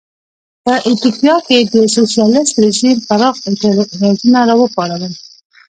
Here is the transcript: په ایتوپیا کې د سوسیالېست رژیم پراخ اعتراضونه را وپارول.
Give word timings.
په 0.65 0.73
ایتوپیا 0.87 1.35
کې 1.47 1.57
د 1.73 1.75
سوسیالېست 1.95 2.55
رژیم 2.65 2.97
پراخ 3.07 3.35
اعتراضونه 3.47 4.39
را 4.47 4.55
وپارول. 4.61 5.13